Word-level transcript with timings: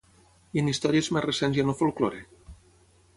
I 0.57 0.61
en 0.61 0.71
històries 0.71 1.11
més 1.17 1.25
recents 1.27 1.59
i 1.59 1.63
en 1.65 1.71
el 1.73 1.77
folklore? 1.83 2.23